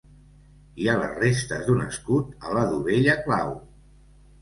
[0.83, 3.57] Hi ha les restes d'un escut a la dovella clau.